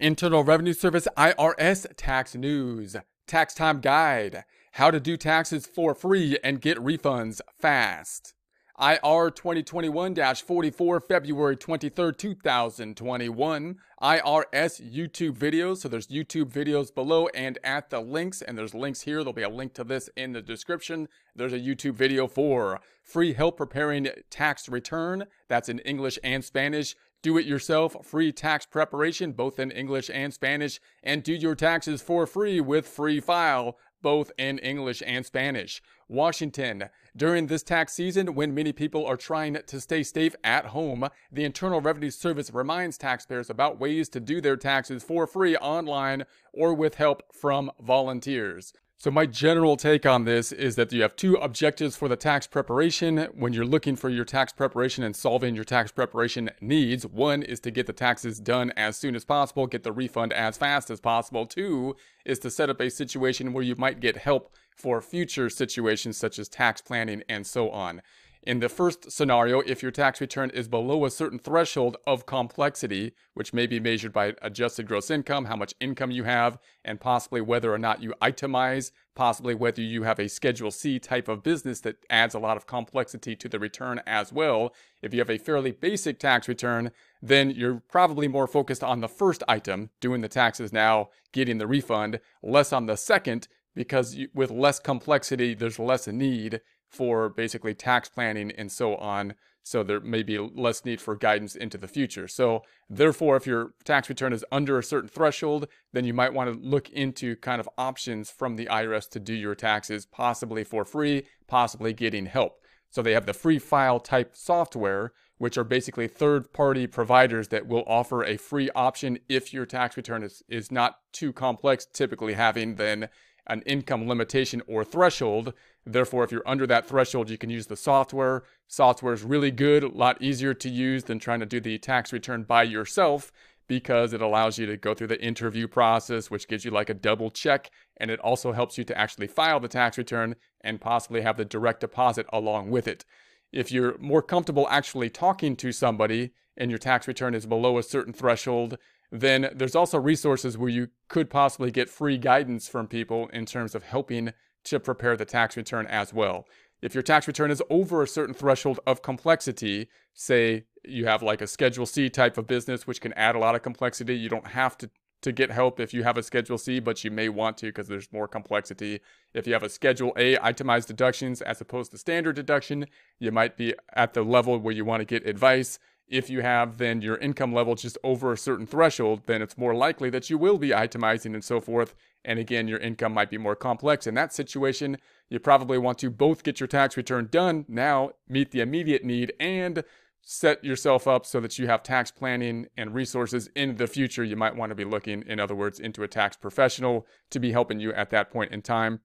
[0.00, 6.38] Internal Revenue Service IRS tax news, tax time guide, how to do taxes for free
[6.42, 8.32] and get refunds fast.
[8.80, 13.76] IR 2021-44 February 23rd, 2021.
[14.02, 15.76] IRS YouTube videos.
[15.78, 19.18] So there's YouTube videos below and at the links and there's links here.
[19.18, 21.08] There'll be a link to this in the description.
[21.36, 25.26] There's a YouTube video for free help preparing tax return.
[25.48, 30.32] That's in English and Spanish do it yourself free tax preparation, both in English and
[30.32, 35.82] Spanish, and do your taxes for free with Free File, both in English and Spanish.
[36.08, 36.84] Washington.
[37.16, 41.44] During this tax season, when many people are trying to stay safe at home, the
[41.44, 46.74] Internal Revenue Service reminds taxpayers about ways to do their taxes for free online or
[46.74, 48.72] with help from volunteers.
[49.02, 52.46] So my general take on this is that you have two objectives for the tax
[52.46, 57.06] preparation when you're looking for your tax preparation and solving your tax preparation needs.
[57.06, 60.58] One is to get the taxes done as soon as possible, get the refund as
[60.58, 61.46] fast as possible.
[61.46, 66.18] Two is to set up a situation where you might get help for future situations
[66.18, 68.02] such as tax planning and so on.
[68.42, 73.12] In the first scenario, if your tax return is below a certain threshold of complexity,
[73.34, 77.42] which may be measured by adjusted gross income, how much income you have, and possibly
[77.42, 81.80] whether or not you itemize, possibly whether you have a Schedule C type of business
[81.80, 84.74] that adds a lot of complexity to the return as well.
[85.02, 89.08] If you have a fairly basic tax return, then you're probably more focused on the
[89.08, 94.50] first item, doing the taxes now, getting the refund, less on the second, because with
[94.50, 99.34] less complexity, there's less need for basically tax planning and so on.
[99.62, 102.26] So there may be less need for guidance into the future.
[102.26, 106.52] So therefore, if your tax return is under a certain threshold, then you might want
[106.52, 110.84] to look into kind of options from the IRS to do your taxes, possibly for
[110.84, 112.60] free, possibly getting help.
[112.90, 117.68] So they have the free file type software, which are basically third party providers that
[117.68, 122.34] will offer a free option if your tax return is, is not too complex, typically
[122.34, 123.08] having then
[123.50, 125.52] an income limitation or threshold.
[125.84, 128.44] Therefore, if you're under that threshold, you can use the software.
[128.68, 132.12] Software is really good, a lot easier to use than trying to do the tax
[132.12, 133.32] return by yourself
[133.66, 136.94] because it allows you to go through the interview process, which gives you like a
[136.94, 137.70] double check.
[137.98, 141.44] And it also helps you to actually file the tax return and possibly have the
[141.44, 143.04] direct deposit along with it.
[143.52, 147.82] If you're more comfortable actually talking to somebody and your tax return is below a
[147.82, 148.76] certain threshold,
[149.10, 153.74] then there's also resources where you could possibly get free guidance from people in terms
[153.74, 154.32] of helping
[154.64, 156.46] to prepare the tax return as well.
[156.82, 161.42] If your tax return is over a certain threshold of complexity, say you have like
[161.42, 164.48] a Schedule C type of business, which can add a lot of complexity, you don't
[164.48, 164.90] have to,
[165.22, 167.88] to get help if you have a Schedule C, but you may want to because
[167.88, 169.00] there's more complexity.
[169.34, 172.86] If you have a Schedule A itemized deductions as opposed to standard deduction,
[173.18, 175.78] you might be at the level where you want to get advice.
[176.10, 179.74] If you have then your income level just over a certain threshold, then it's more
[179.74, 181.94] likely that you will be itemizing and so forth.
[182.24, 184.08] And again, your income might be more complex.
[184.08, 184.98] In that situation,
[185.28, 189.32] you probably want to both get your tax return done now, meet the immediate need,
[189.38, 189.84] and
[190.20, 194.24] set yourself up so that you have tax planning and resources in the future.
[194.24, 197.52] You might want to be looking, in other words, into a tax professional to be
[197.52, 199.00] helping you at that point in time.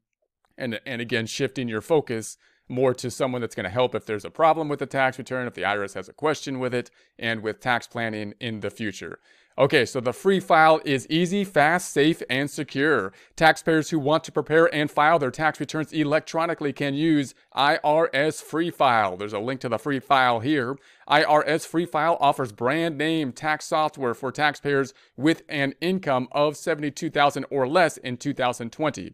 [0.58, 2.38] And, and again, shifting your focus
[2.68, 5.48] more to someone that's going to help if there's a problem with the tax return,
[5.48, 6.90] if the IRS has a question with it,
[7.20, 9.20] and with tax planning in the future.
[9.58, 13.14] Okay, so the free file is easy, fast, safe, and secure.
[13.38, 18.70] Taxpayers who want to prepare and file their tax returns electronically can use IRS Free
[18.70, 19.16] File.
[19.16, 20.78] There's a link to the free file here.
[21.10, 27.46] IRS Free File offers brand name tax software for taxpayers with an income of 72,000
[27.50, 29.14] or less in 2020.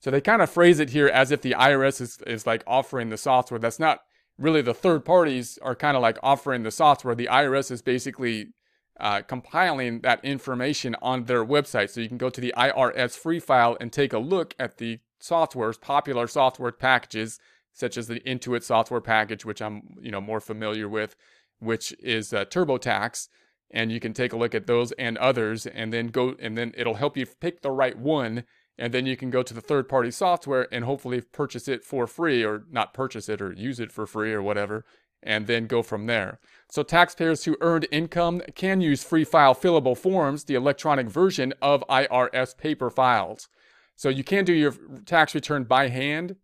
[0.00, 3.10] So they kind of phrase it here as if the IRS is, is like offering
[3.10, 3.60] the software.
[3.60, 4.00] That's not
[4.38, 7.14] really the third parties are kind of like offering the software.
[7.14, 8.48] The IRS is basically
[8.98, 11.90] uh, compiling that information on their website.
[11.90, 15.00] So you can go to the IRS free file and take a look at the
[15.18, 17.38] software's popular software packages,
[17.72, 21.14] such as the Intuit software package, which I'm you know more familiar with,
[21.58, 23.28] which is uh, TurboTax.
[23.72, 26.74] And you can take a look at those and others, and then go and then
[26.76, 28.44] it'll help you pick the right one
[28.80, 32.06] and then you can go to the third party software and hopefully purchase it for
[32.06, 34.84] free or not purchase it or use it for free or whatever
[35.22, 36.40] and then go from there.
[36.70, 41.84] So taxpayers who earned income can use free file fillable forms, the electronic version of
[41.88, 43.48] IRS paper files.
[43.96, 44.74] So you can do your
[45.04, 46.36] tax return by hand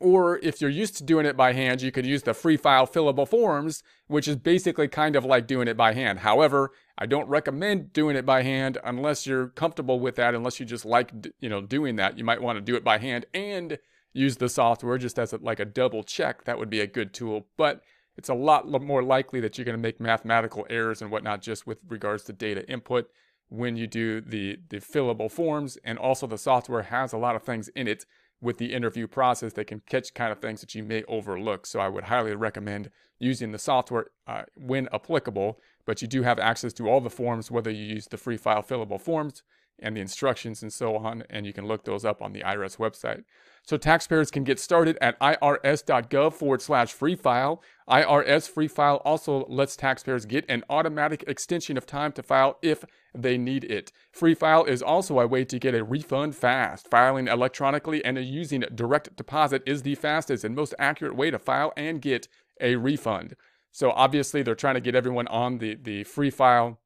[0.00, 2.86] or if you're used to doing it by hand, you could use the free file
[2.86, 6.20] fillable forms, which is basically kind of like doing it by hand.
[6.20, 10.66] However, I don't recommend doing it by hand unless you're comfortable with that, unless you
[10.66, 12.18] just like, you know, doing that.
[12.18, 13.78] You might want to do it by hand and
[14.12, 16.44] use the software just as a, like a double check.
[16.44, 17.82] That would be a good tool, but
[18.16, 21.66] it's a lot more likely that you're going to make mathematical errors and whatnot just
[21.66, 23.10] with regards to data input.
[23.48, 25.78] when you do the, the fillable forms.
[25.84, 28.04] And also, the software has a lot of things in it
[28.46, 31.66] with the interview process that can catch kind of things that you may overlook.
[31.66, 35.60] So, I would highly recommend using the software uh, when applicable.
[35.84, 38.62] But you do have access to all the forms, whether you use the free file
[38.62, 39.42] fillable forms
[39.78, 41.24] and the instructions and so on.
[41.30, 43.24] And you can look those up on the IRS website.
[43.62, 47.62] So taxpayers can get started at irs.gov forward slash free file.
[47.88, 52.84] IRS free file also lets taxpayers get an automatic extension of time to file if
[53.12, 53.90] they need it.
[54.12, 56.88] Free file is also a way to get a refund fast.
[56.88, 61.72] Filing electronically and using direct deposit is the fastest and most accurate way to file
[61.76, 62.28] and get
[62.60, 63.34] a refund.
[63.72, 66.78] So obviously they're trying to get everyone on the, the free file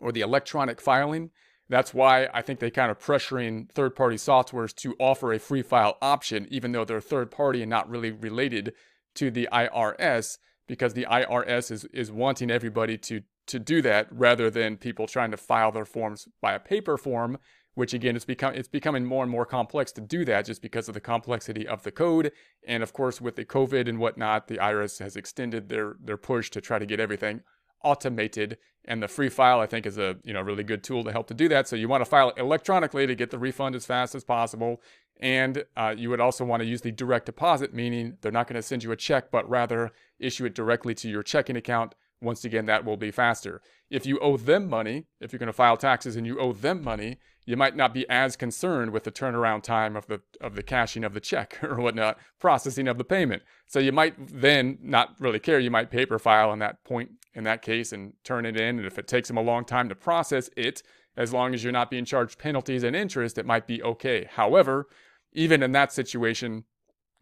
[0.00, 1.30] or the electronic filing.
[1.68, 5.62] That's why I think they kind of pressuring third party softwares to offer a free
[5.62, 8.74] file option, even though they're third party and not really related
[9.14, 14.50] to the IRS, because the IRS is, is wanting everybody to, to do that rather
[14.50, 17.38] than people trying to file their forms by a paper form,
[17.74, 20.88] which again it's become it's becoming more and more complex to do that just because
[20.88, 22.30] of the complexity of the code.
[22.66, 26.50] And of course with the COVID and whatnot, the IRS has extended their their push
[26.50, 27.40] to try to get everything
[27.84, 31.12] automated and the free file I think is a you know really good tool to
[31.12, 31.68] help to do that.
[31.68, 34.80] So you want to file electronically to get the refund as fast as possible,
[35.20, 38.56] and uh, you would also want to use the direct deposit, meaning they're not going
[38.56, 41.94] to send you a check, but rather issue it directly to your checking account.
[42.20, 43.60] Once again, that will be faster.
[43.90, 46.82] If you owe them money, if you're going to file taxes and you owe them
[46.82, 50.62] money, you might not be as concerned with the turnaround time of the of the
[50.62, 53.42] cashing of the check or whatnot, processing of the payment.
[53.66, 55.58] So you might then not really care.
[55.58, 58.78] You might paper file in that point in that case and turn it in.
[58.78, 60.82] And if it takes them a long time to process it,
[61.16, 64.28] as long as you're not being charged penalties and interest, it might be okay.
[64.30, 64.88] However,
[65.32, 66.64] even in that situation,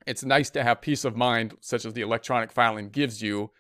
[0.07, 3.51] it's nice to have peace of mind, such as the electronic filing gives you,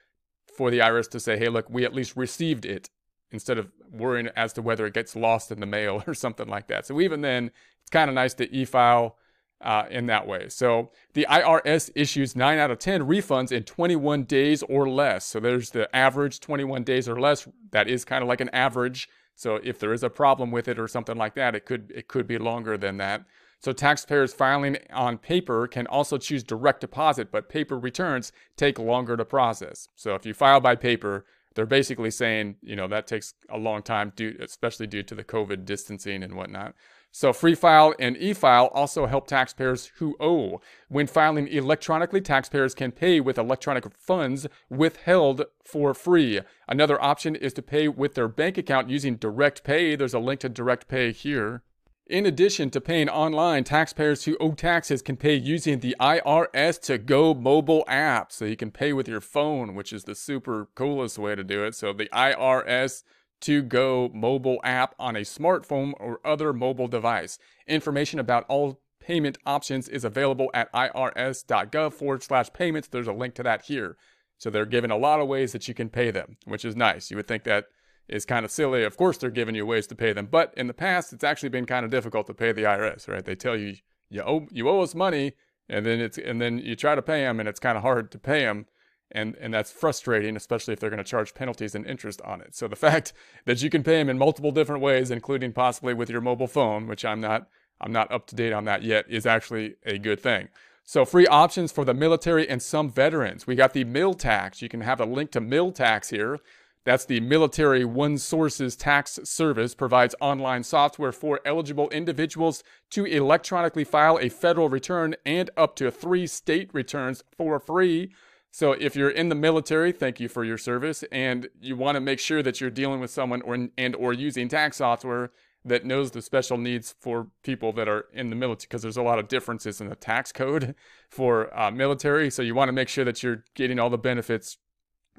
[0.56, 2.90] for the IRS to say, hey, look, we at least received it
[3.32, 6.68] instead of worrying as to whether it gets lost in the mail or something like
[6.68, 6.86] that.
[6.86, 7.50] So even then,
[7.80, 9.16] it's kind of nice to e-file
[9.62, 10.48] uh, in that way.
[10.48, 15.24] So the IRS issues 9 out of 10 refunds in 21 days or less.
[15.24, 17.48] So there's the average 21 days or less.
[17.70, 19.08] That is kind of like an average.
[19.34, 22.08] So if there is a problem with it or something like that, it could it
[22.08, 23.24] could be longer than that.
[23.60, 29.16] So taxpayers filing on paper can also choose direct deposit, but paper returns take longer
[29.16, 29.88] to process.
[29.94, 33.82] So if you file by paper, they're basically saying, you know, that takes a long
[33.82, 36.74] time, due, especially due to the COVID distancing and whatnot.
[37.14, 40.62] So Free File and e-file also help taxpayers who owe.
[40.88, 46.40] When filing electronically, taxpayers can pay with electronic funds withheld for free.
[46.66, 49.94] Another option is to pay with their bank account using Direct Pay.
[49.94, 51.62] There's a link to Direct Pay here.
[52.08, 56.98] In addition to paying online, taxpayers who owe taxes can pay using the IRS to
[56.98, 58.32] Go mobile app.
[58.32, 61.64] So you can pay with your phone, which is the super coolest way to do
[61.64, 61.74] it.
[61.76, 63.04] So the IRS
[63.42, 67.38] to Go mobile app on a smartphone or other mobile device.
[67.68, 72.88] Information about all payment options is available at irs.gov forward slash payments.
[72.88, 73.96] There's a link to that here.
[74.38, 77.10] So they're giving a lot of ways that you can pay them, which is nice.
[77.10, 77.66] You would think that
[78.08, 78.84] is kind of silly.
[78.84, 81.48] Of course, they're giving you ways to pay them, but in the past, it's actually
[81.48, 83.24] been kind of difficult to pay the IRS, right?
[83.24, 83.76] They tell you
[84.10, 85.32] you owe you owe us money,
[85.68, 88.10] and then it's and then you try to pay them, and it's kind of hard
[88.12, 88.66] to pay them,
[89.10, 92.54] and and that's frustrating, especially if they're going to charge penalties and interest on it.
[92.54, 93.12] So the fact
[93.46, 96.86] that you can pay them in multiple different ways, including possibly with your mobile phone,
[96.86, 97.48] which I'm not
[97.80, 100.48] I'm not up to date on that yet, is actually a good thing.
[100.84, 103.46] So free options for the military and some veterans.
[103.46, 104.62] We got the MilTax.
[104.62, 106.38] You can have a link to MilTax here.
[106.84, 113.84] That's the Military One Sources Tax Service provides online software for eligible individuals to electronically
[113.84, 118.12] file a federal return and up to three state returns for free.
[118.50, 122.00] So if you're in the military, thank you for your service, and you want to
[122.00, 125.30] make sure that you're dealing with someone or and or using tax software
[125.64, 129.02] that knows the special needs for people that are in the military, because there's a
[129.02, 130.74] lot of differences in the tax code
[131.08, 132.28] for uh, military.
[132.28, 134.58] So you want to make sure that you're getting all the benefits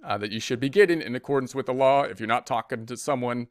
[0.03, 2.03] uh, that you should be getting in accordance with the law.
[2.03, 3.48] If you're not talking to someone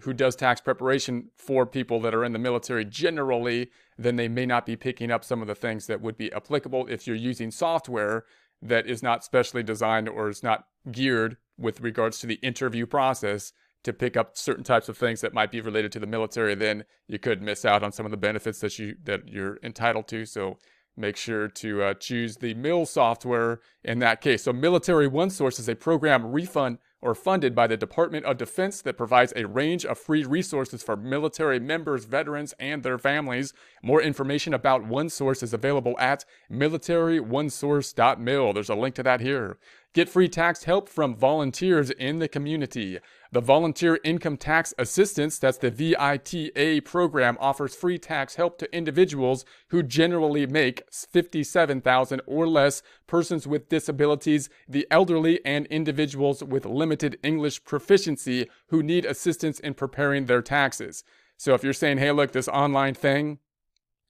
[0.00, 4.46] who does tax preparation for people that are in the military generally, then they may
[4.46, 7.50] not be picking up some of the things that would be applicable if you're using
[7.50, 8.24] software
[8.62, 13.52] that is not specially designed or is not geared with regards to the interview process
[13.84, 16.84] to pick up certain types of things that might be related to the military then
[17.08, 20.24] you could miss out on some of the benefits that you that you're entitled to
[20.24, 20.56] so
[20.96, 24.44] make sure to uh, choose the mill software in that case.
[24.44, 28.80] So Military One Source is a program refund or funded by the Department of Defense
[28.82, 33.52] that provides a range of free resources for military members, veterans, and their families.
[33.82, 38.52] More information about OneSource is available at militaryonesource.mil.
[38.52, 39.58] There's a link to that here.
[39.94, 42.98] Get free tax help from volunteers in the community.
[43.30, 49.44] The Volunteer Income Tax Assistance, that's the VITA program, offers free tax help to individuals
[49.68, 57.18] who generally make 57,000 or less, persons with disabilities, the elderly, and individuals with limited
[57.22, 61.04] English proficiency who need assistance in preparing their taxes.
[61.36, 63.40] So if you're saying, "Hey, look, this online thing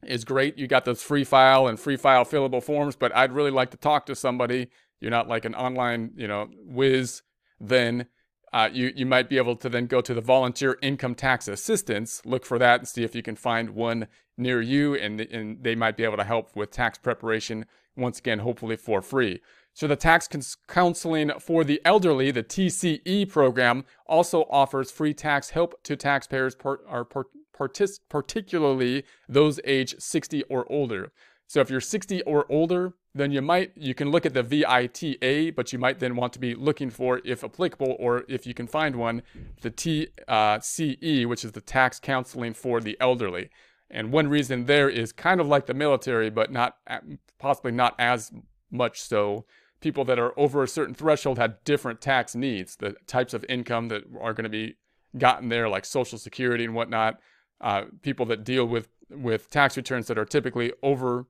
[0.06, 0.58] is great.
[0.58, 3.76] You got those free file and free file fillable forms, but I'd really like to
[3.76, 4.68] talk to somebody.
[5.02, 7.22] You're not like an online, you know, whiz.
[7.60, 8.06] Then
[8.52, 12.22] uh, you you might be able to then go to the volunteer income tax assistance,
[12.24, 14.06] look for that, and see if you can find one
[14.38, 17.66] near you, and and they might be able to help with tax preparation.
[17.96, 19.40] Once again, hopefully for free.
[19.74, 25.50] So the tax cons- counseling for the elderly, the TCE program, also offers free tax
[25.50, 27.24] help to taxpayers, per- per-
[27.58, 31.12] partic- particularly those age 60 or older.
[31.52, 35.52] So if you're 60 or older, then you might you can look at the VITA,
[35.54, 38.66] but you might then want to be looking for, if applicable, or if you can
[38.66, 39.20] find one,
[39.60, 43.50] the TCE, which is the tax counseling for the elderly.
[43.90, 46.78] And one reason there is kind of like the military, but not
[47.38, 48.32] possibly not as
[48.70, 49.44] much so.
[49.82, 52.76] People that are over a certain threshold have different tax needs.
[52.76, 54.78] The types of income that are going to be
[55.18, 57.20] gotten there, like Social Security and whatnot,
[57.60, 61.26] uh, people that deal with with tax returns that are typically over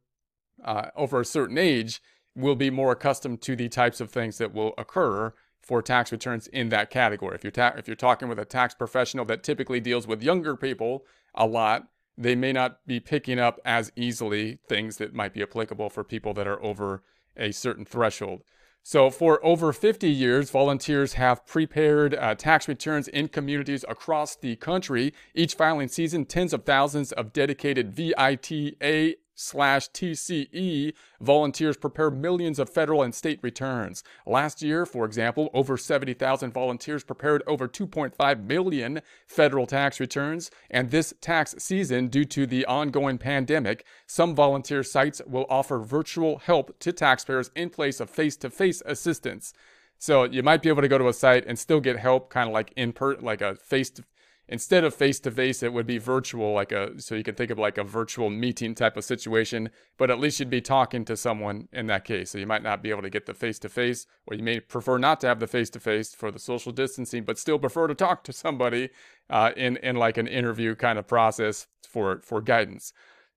[0.65, 2.03] uh, over a certain age
[2.35, 6.47] will be more accustomed to the types of things that will occur for tax returns
[6.49, 7.35] in that category.
[7.35, 10.57] If you're ta- if you're talking with a tax professional that typically deals with younger
[10.57, 11.05] people
[11.35, 11.89] a lot,
[12.19, 16.35] they may not be picking up as easily things that might be applicable for people
[16.35, 17.03] that are over
[17.37, 18.43] a certain threshold.
[18.85, 24.57] So, for over 50 years, volunteers have prepared uh, tax returns in communities across the
[24.57, 25.15] country.
[25.37, 32.69] Each filing season, tens of thousands of dedicated VITA slash TCE volunteers prepare millions of
[32.71, 34.03] federal and state returns.
[34.27, 40.51] Last year, for example, over 70,000 volunteers prepared over 2.5 million federal tax returns.
[40.71, 46.39] And this tax season, due to the ongoing pandemic, some volunteer sites will offer virtual
[46.39, 49.53] help to taxpayers in place of face to face assistance.
[49.99, 52.49] So you might be able to go to a site and still get help, kind
[52.49, 54.05] of like in per, like a face to
[54.49, 57.51] instead of face to face, it would be virtual, like a so you can think
[57.51, 59.71] of like a virtual meeting type of situation.
[59.97, 62.31] But at least you'd be talking to someone in that case.
[62.31, 64.61] So you might not be able to get the face to face, or you may
[64.61, 67.87] prefer not to have the face to face for the social distancing, but still prefer
[67.87, 68.91] to talk to somebody
[69.31, 72.93] uh, in in like an interview kind of process for for guidance.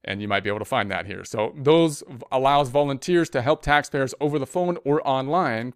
[0.07, 1.23] And you might be able to find that here.
[1.23, 5.73] So those allows volunteers to help taxpayers over the phone or online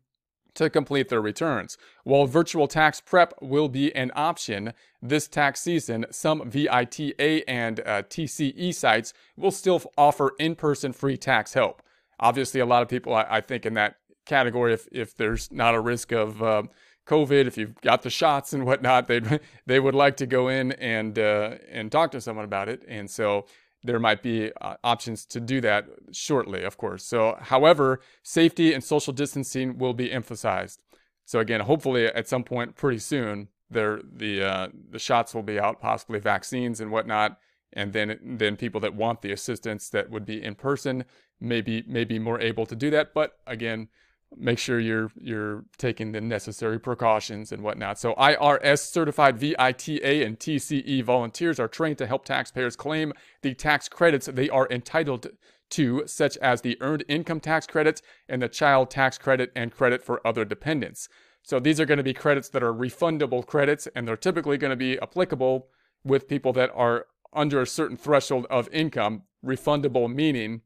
[0.55, 1.77] to complete their returns.
[2.03, 8.03] While virtual tax prep will be an option this tax season, some VITA and uh,
[8.03, 11.81] TCE sites will still offer in person free tax help.
[12.19, 15.73] Obviously, a lot of people, I, I, think, in that category, if, if there's not
[15.73, 16.63] a risk of uh,
[17.07, 19.21] COVID, if you've got the shots and whatnot, they
[19.65, 22.83] they would like to go in and uh, and talk to someone about it.
[22.87, 23.45] And so
[23.83, 27.03] there might be uh, options to do that shortly, of course.
[27.03, 30.81] So, however, safety and social distancing will be emphasized.
[31.25, 35.59] So again, hopefully at some point pretty soon, there the uh, the shots will be
[35.59, 37.37] out, possibly vaccines and whatnot,
[37.71, 41.05] and then then people that want the assistance that would be in person
[41.39, 43.13] maybe may be more able to do that.
[43.13, 43.89] But again,
[44.37, 47.99] make sure you're you're taking the necessary precautions and whatnot.
[47.99, 53.89] So IRS certified VITA and TCE volunteers are trained to help taxpayers claim the tax
[53.89, 55.27] credits they are entitled
[55.71, 60.03] to, such as the earned income tax credit and the child tax credit and credit
[60.03, 61.09] for other dependents.
[61.43, 64.71] So these are going to be credits that are refundable credits, and they're typically going
[64.71, 65.67] to be applicable
[66.03, 69.23] with people that are under a certain threshold of income.
[69.45, 70.61] Refundable meaning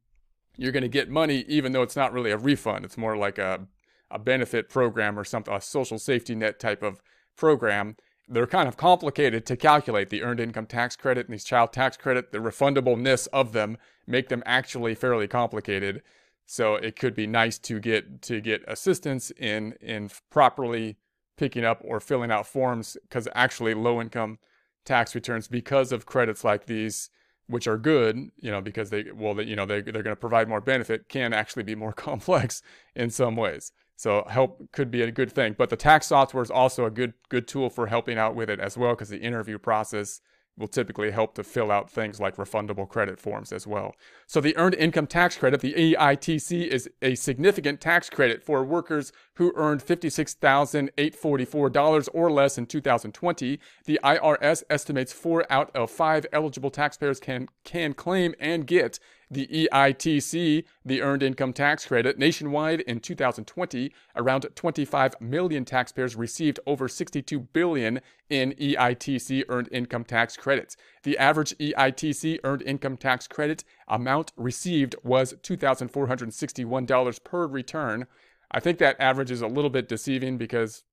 [0.58, 2.86] you're going to get money even though it's not really a refund.
[2.86, 3.68] It's more like a,
[4.12, 7.02] a benefit program or something, a social safety net type of
[7.36, 7.96] program.
[8.28, 11.98] They're kind of complicated to calculate the earned income tax credit and these child tax
[11.98, 16.02] credit, the refundableness of them make them actually fairly complicated.
[16.46, 20.98] So it could be nice to get to get assistance in in properly
[21.38, 24.40] picking up or filling out forms because actually low income
[24.86, 27.10] tax returns because of credits like these
[27.48, 30.48] which are good, you know, because they, well, you know, they, they're going to provide
[30.48, 32.62] more benefit, can actually be more complex
[32.96, 33.72] in some ways.
[33.96, 37.14] So help could be a good thing, but the tax software is also a good
[37.30, 40.20] good tool for helping out with it as well, because the interview process
[40.58, 43.96] will typically help to fill out things like refundable credit forms as well.
[44.28, 49.12] So the Earned Income Tax Credit, the EITC, is a significant tax credit for workers
[49.36, 53.60] who earned $56,844 or less in 2020.
[53.86, 59.00] The IRS estimates four out of five eligible taxpayers can, can claim and get
[59.34, 66.60] The EITC, the Earned Income Tax Credit, nationwide in 2020, around 25 million taxpayers received
[66.68, 68.00] over 62 billion
[68.30, 70.78] in EITC earned income tax credits.
[71.02, 78.06] The average EITC earned income tax credit amount received was $2,461 per return.
[78.52, 80.84] I think that average is a little bit deceiving because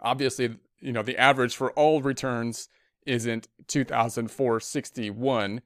[0.00, 2.70] obviously, you know, the average for all returns
[3.04, 5.60] isn't 2,461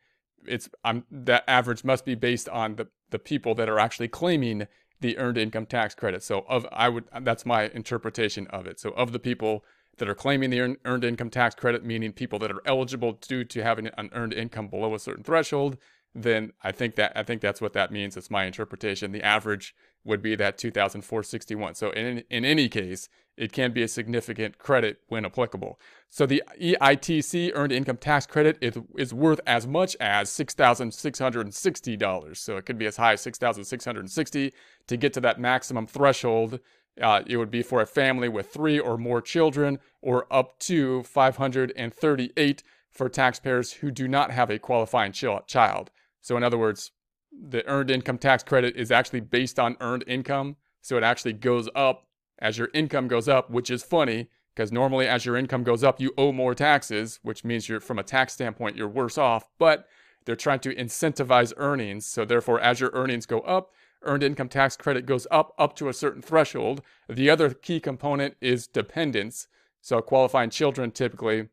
[0.47, 4.67] it's I'm that average must be based on the the people that are actually claiming
[5.01, 6.23] the earned income tax credit.
[6.23, 8.79] So of I would that's my interpretation of it.
[8.81, 9.65] So of the people
[9.99, 13.63] that are claiming the earned income tax credit, meaning people that are eligible due to
[13.63, 15.77] having an earned income below a certain threshold,
[16.15, 18.17] then I think that I think that's what that means.
[18.17, 19.13] It's my interpretation.
[19.13, 21.75] The average would be that 2,461.
[21.75, 25.81] So in in any case, it can be a significant credit when applicable.
[26.11, 32.37] So the EITC earned income tax credit is, is worth as much as $6,660.
[32.37, 34.53] So it could be as high as 6,660
[34.89, 36.61] to get to that maximum threshold.
[37.01, 41.03] Uh, it would be for a family with three or more children, or up to
[41.05, 45.91] 538 for taxpayers who do not have a qualifying child.
[46.21, 46.91] So, in other words,
[47.33, 50.57] the earned income tax credit is actually based on earned income.
[50.81, 52.07] So it actually goes up
[52.39, 56.01] as your income goes up, which is funny because normally as your income goes up,
[56.01, 59.49] you owe more taxes, which means you're from a tax standpoint, you're worse off.
[59.59, 59.87] But
[60.25, 62.07] they're trying to incentivize earnings.
[62.07, 63.71] So therefore, as your earnings go up,
[64.03, 66.83] earned income tax credit goes up up to a certain threshold.
[67.09, 69.49] The other key component is dependents.
[69.81, 71.49] So qualifying children typically,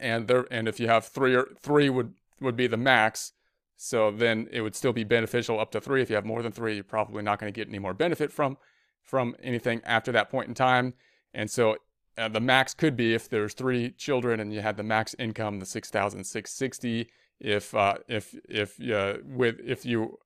[0.00, 3.32] and there and if you have three or three would would be the max.
[3.76, 6.02] So then it would still be beneficial up to three.
[6.02, 8.32] If you have more than three, you're probably not going to get any more benefit
[8.32, 8.56] from
[9.02, 10.94] from anything after that point in time.
[11.34, 11.76] And so
[12.16, 15.58] uh, the max could be if there's three children and you had the max income,
[15.58, 17.10] the six thousand six sixty.
[17.40, 20.18] If uh, if if uh, with if you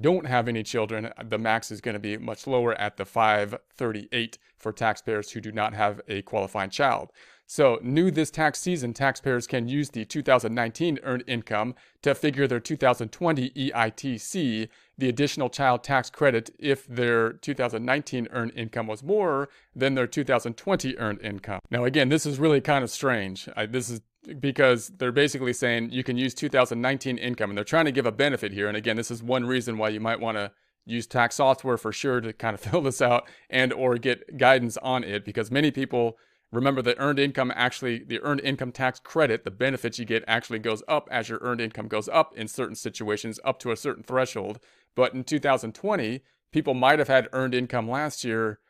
[0.00, 4.38] don't have any children, the max is going to be much lower at the 538
[4.56, 7.10] for taxpayers who do not have a qualifying child.
[7.46, 12.60] So, new this tax season, taxpayers can use the 2019 earned income to figure their
[12.60, 19.94] 2020 EITC, the additional child tax credit, if their 2019 earned income was more than
[19.94, 21.60] their 2020 earned income.
[21.70, 23.48] Now, again, this is really kind of strange.
[23.54, 24.00] I, this is
[24.40, 28.12] because they're basically saying you can use 2019 income and they're trying to give a
[28.12, 28.68] benefit here.
[28.68, 30.50] And again, this is one reason why you might want to
[30.86, 34.76] use tax software for sure to kind of fill this out and or get guidance
[34.78, 36.16] on it because many people
[36.52, 40.60] Remember the earned income actually, the earned income tax credit, the benefits you get actually
[40.60, 44.04] goes up as your earned income goes up in certain situations up to a certain
[44.04, 44.60] threshold.
[44.94, 48.60] But in 2020, people might have had earned income last year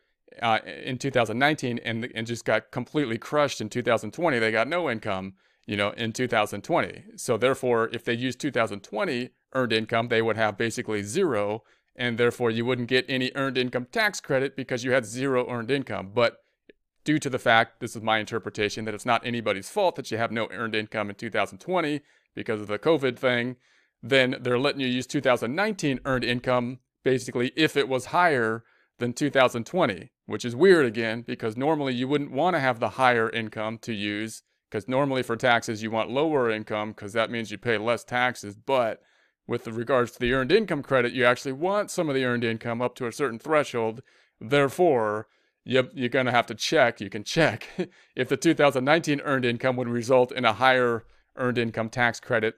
[0.41, 4.39] uh, in 2019 and, and just got completely crushed in 2020.
[4.39, 5.35] They got no income,
[5.67, 7.05] you know, in 2020.
[7.17, 11.63] So therefore, if they use 2020 earned income, they would have basically zero.
[11.97, 15.71] And therefore, you wouldn't get any earned income tax credit because you had zero earned
[15.71, 16.11] income.
[16.13, 16.39] But
[17.05, 20.19] due to the fact, this is my interpretation, that it's not anybody's fault that you
[20.19, 22.01] have no earned income in 2020
[22.35, 23.57] because of the COVID thing,
[24.03, 28.65] then they're letting you use 2019 earned income basically if it was higher
[28.99, 33.31] than 2020, which is weird again because normally you wouldn't want to have the higher
[33.31, 37.59] income to use because normally for taxes you want lower income because that means you
[37.59, 38.57] pay less taxes.
[38.57, 39.01] But
[39.47, 42.81] with regards to the earned income credit, you actually want some of the earned income
[42.81, 44.03] up to a certain threshold.
[44.41, 45.29] Therefore,
[45.65, 47.01] yep, you're going to have to check.
[47.01, 47.69] You can check
[48.17, 51.05] if the 2019 earned income would result in a higher
[51.37, 52.55] earned income tax credit.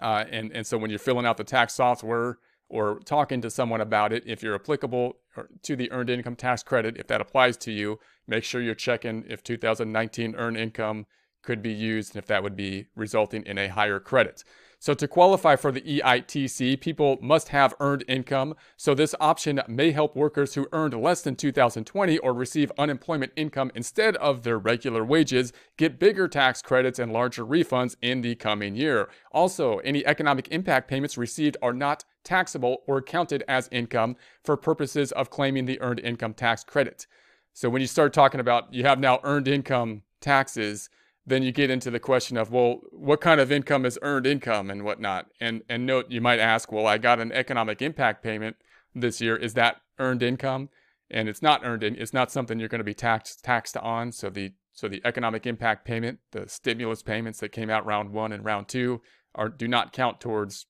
[0.00, 2.38] Uh, and, and so when you're filling out the tax software
[2.68, 5.16] or talking to someone about it, if you're applicable
[5.62, 9.24] to the earned income tax credit, if that applies to you, make sure you're checking
[9.28, 11.06] if 2019 earned income
[11.42, 14.44] could be used and if that would be resulting in a higher credit.
[14.82, 18.54] So to qualify for the EITC, people must have earned income.
[18.78, 23.70] So this option may help workers who earned less than 2020 or receive unemployment income
[23.74, 28.74] instead of their regular wages get bigger tax credits and larger refunds in the coming
[28.74, 29.10] year.
[29.32, 35.12] Also, any economic impact payments received are not taxable or counted as income for purposes
[35.12, 37.06] of claiming the earned income tax credit.
[37.52, 40.88] So when you start talking about you have now earned income taxes,
[41.30, 44.70] then you get into the question of, well, what kind of income is earned income
[44.70, 45.26] and whatnot?
[45.40, 48.56] And and note, you might ask, well, I got an economic impact payment
[48.94, 49.36] this year.
[49.36, 50.68] Is that earned income?
[51.10, 54.12] And it's not earned in, it's not something you're going to be taxed taxed on.
[54.12, 58.32] So the so the economic impact payment, the stimulus payments that came out round one
[58.32, 59.00] and round two,
[59.34, 60.66] are do not count towards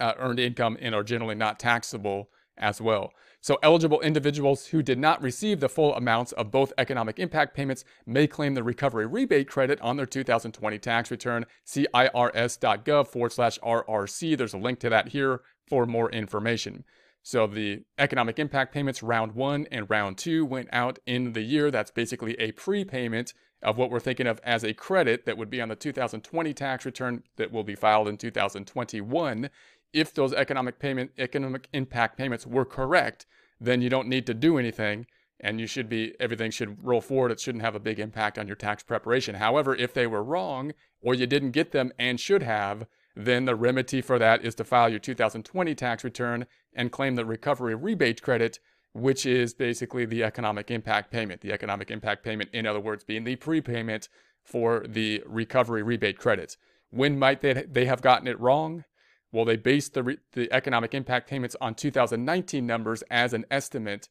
[0.00, 3.12] uh, earned income and are generally not taxable as well.
[3.40, 7.84] So, eligible individuals who did not receive the full amounts of both economic impact payments
[8.04, 11.46] may claim the recovery rebate credit on their 2020 tax return.
[11.64, 14.36] See irs.gov forward slash RRC.
[14.36, 16.84] There's a link to that here for more information.
[17.22, 21.70] So the economic impact payments round one and round two went out in the year.
[21.70, 25.60] That's basically a prepayment of what we're thinking of as a credit that would be
[25.60, 29.50] on the 2020 tax return that will be filed in 2021.
[29.92, 33.26] If those economic payment economic impact payments were correct,
[33.60, 35.06] then you don't need to do anything
[35.40, 37.30] and you should be everything should roll forward.
[37.30, 39.36] It shouldn't have a big impact on your tax preparation.
[39.36, 43.54] However, if they were wrong or you didn't get them and should have, then the
[43.54, 48.22] remedy for that is to file your 2020 tax return and claim the recovery rebate
[48.22, 48.58] credit,
[48.92, 51.40] which is basically the economic impact payment.
[51.40, 54.08] The economic impact payment, in other words, being the prepayment
[54.42, 56.56] for the recovery rebate credits.
[56.90, 58.84] When might they, they have gotten it wrong?
[59.32, 64.08] Well, they based the, re, the economic impact payments on 2019 numbers as an estimate,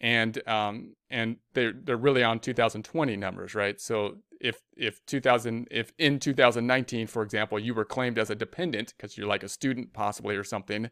[0.00, 3.80] and um, and they're they're really on 2020 numbers, right?
[3.80, 8.94] So if if 2000 if in 2019 for example you were claimed as a dependent
[8.96, 10.90] because you're like a student possibly or something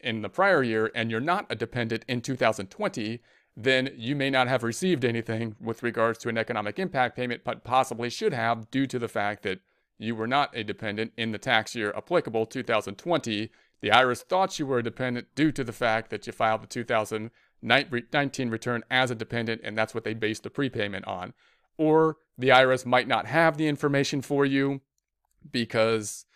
[0.00, 3.20] in the prior year and you're not a dependent in 2020
[3.56, 7.64] then you may not have received anything with regards to an economic impact payment but
[7.64, 9.60] possibly should have due to the fact that
[9.98, 14.66] you were not a dependent in the tax year applicable 2020 the irs thought you
[14.66, 19.14] were a dependent due to the fact that you filed the 2019 return as a
[19.14, 21.32] dependent and that's what they based the prepayment on
[21.78, 24.82] or the IRS might not have the information for you
[25.50, 26.26] because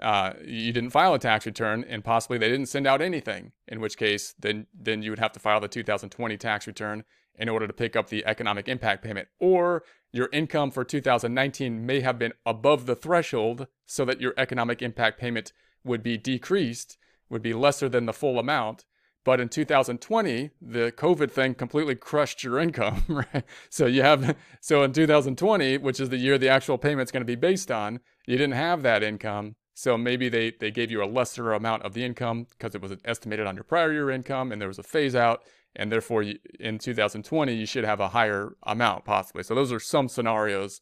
[0.00, 3.52] uh, you didn't file a tax return and possibly they didn't send out anything.
[3.68, 7.04] In which case, then then you would have to file the 2020 tax return
[7.38, 9.28] in order to pick up the economic impact payment.
[9.40, 14.82] Or your income for 2019 may have been above the threshold so that your economic
[14.82, 15.52] impact payment
[15.84, 16.98] would be decreased,
[17.30, 18.84] would be lesser than the full amount.
[19.24, 23.44] But in 2020, the COVID thing completely crushed your income, right?
[23.70, 27.26] So you have, so in 2020, which is the year the actual payment's going to
[27.26, 29.54] be based on, you didn't have that income.
[29.74, 32.92] So maybe they, they gave you a lesser amount of the income because it was
[33.04, 35.42] estimated on your prior year income and there was a phase out.
[35.74, 36.24] And therefore,
[36.60, 39.42] in 2020, you should have a higher amount possibly.
[39.42, 40.80] So those are some scenarios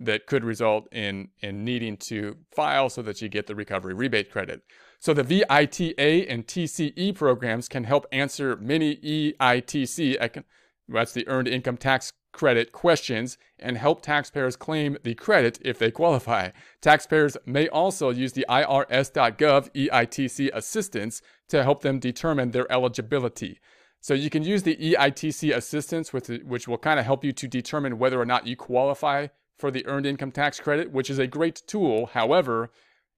[0.00, 4.30] that could result in, in needing to file so that you get the recovery rebate
[4.30, 4.62] credit.
[4.98, 10.42] So the VITA and TCE programs can help answer many EITC,
[10.88, 15.90] that's the Earned Income Tax Credit questions, and help taxpayers claim the credit if they
[15.90, 16.50] qualify.
[16.80, 23.60] Taxpayers may also use the IRS.gov EITC assistance to help them determine their eligibility.
[24.02, 27.46] So you can use the EITC assistance, which, which will kind of help you to
[27.46, 31.26] determine whether or not you qualify for the Earned Income Tax Credit, which is a
[31.28, 32.06] great tool.
[32.06, 32.70] However,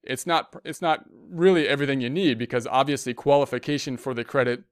[0.02, 4.64] it's not it's not really everything you need because obviously qualification for the credit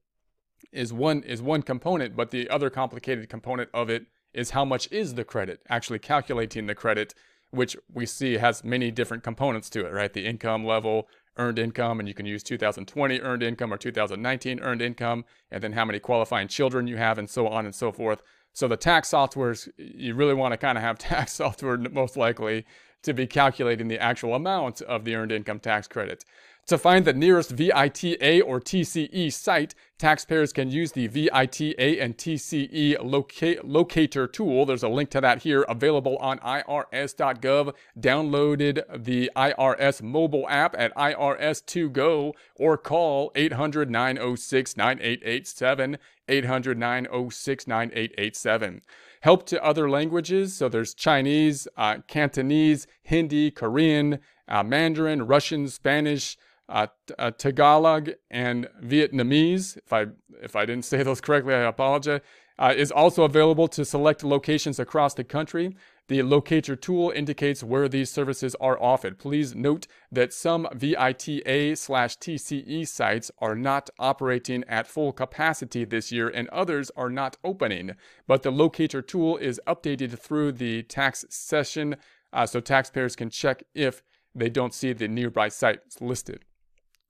[0.70, 4.90] is one is one component, but the other complicated component of it is how much
[4.92, 7.14] is the credit, actually calculating the credit,
[7.50, 10.12] which we see has many different components to it, right?
[10.12, 14.82] The income level, earned income, and you can use 2020 earned income or 2019 earned
[14.82, 18.22] income, and then how many qualifying children you have, and so on and so forth.
[18.52, 22.64] So the tax softwares, you really want to kind of have tax software most likely
[23.02, 26.24] to be calculating the actual amount of the earned income tax credit.
[26.68, 33.02] To find the nearest VITA or TCE site, taxpayers can use the VITA and TCE
[33.02, 34.64] loca- locator tool.
[34.64, 37.74] There's a link to that here available on irs.gov.
[37.98, 45.98] Downloaded the IRS mobile app at IRS2Go or call 800 906 9887.
[46.28, 48.82] 800 906 9887
[49.22, 50.54] help to other languages.
[50.54, 56.36] So there's Chinese, uh, Cantonese, Hindi, Korean, uh, Mandarin, Russian, Spanish,
[56.68, 56.86] uh,
[57.18, 59.76] uh, Tagalog, and Vietnamese.
[59.78, 60.06] If I
[60.42, 62.20] if I didn't say those correctly, I apologize.
[62.58, 65.74] Uh, is also available to select locations across the country.
[66.08, 69.18] The locator tool indicates where these services are offered.
[69.18, 76.12] Please note that some VITA slash TCE sites are not operating at full capacity this
[76.12, 77.92] year and others are not opening.
[78.26, 81.96] But the locator tool is updated through the tax session
[82.32, 84.02] uh, so taxpayers can check if
[84.34, 86.44] they don't see the nearby sites listed.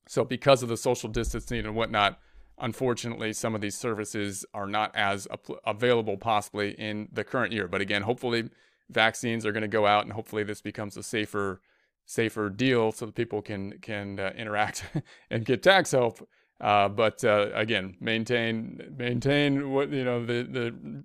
[0.07, 2.19] So because of the social distancing and whatnot,
[2.59, 5.29] unfortunately, some of these services are not as
[5.67, 7.69] available possibly in the current year.
[7.69, 8.51] But again, hopefully
[8.91, 11.61] vaccines are going to go out, and hopefully this becomes a safer
[12.05, 14.85] safer deal so that people can can uh, interact
[15.31, 16.27] and get tax help.
[16.61, 21.05] Uh, but uh, again, maintain maintain what you know the the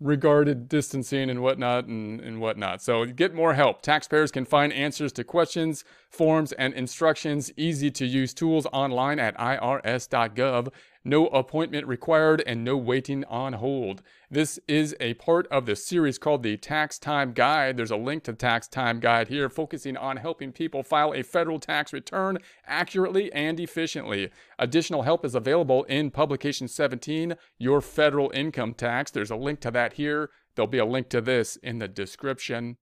[0.00, 2.82] regarded distancing and whatnot and, and whatnot.
[2.82, 3.82] So get more help.
[3.82, 9.36] Taxpayers can find answers to questions, forms, and instructions, easy to use tools online at
[9.38, 10.68] irs.gov.
[11.04, 14.02] no appointment required, and no waiting on hold.
[14.30, 17.76] This is a part of the series called the Tax Time Guide.
[17.76, 21.22] There's a link to the Tax Time Guide here, focusing on helping people file a
[21.22, 24.30] federal tax return accurately and efficiently.
[24.58, 29.10] Additional help is available in Publication 17, Your Federal Income Tax.
[29.10, 30.30] There's a link to that here.
[30.54, 32.76] There'll be a link to this in the description.